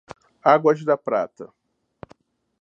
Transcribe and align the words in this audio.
Águas 0.43 0.83
da 0.83 0.97
Prata 0.97 1.53